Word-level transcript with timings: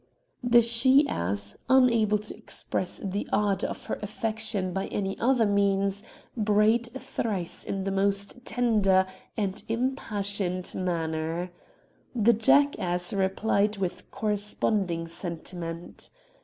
The 0.43 0.63
she 0.63 1.07
ass, 1.07 1.55
unable 1.69 2.17
to 2.17 2.35
express 2.35 2.99
the 3.03 3.29
ardour 3.31 3.69
of 3.69 3.85
her 3.85 3.99
affection 4.01 4.73
by 4.73 4.87
any 4.87 5.15
other 5.19 5.45
means, 5.45 6.01
brayed 6.35 6.87
thrice 6.97 7.63
in 7.63 7.83
the 7.83 7.91
most 7.91 8.43
tender 8.43 9.05
and 9.37 9.63
impassioned 9.69 10.73
manner. 10.73 11.51
The 12.15 12.33
jackass 12.33 13.13
replied 13.13 13.77
with 13.77 14.09
corresponding 14.09 15.05
sentiment. 15.05 16.09